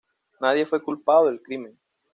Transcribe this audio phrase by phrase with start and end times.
[0.39, 1.77] Nadie fue culpado del crimen.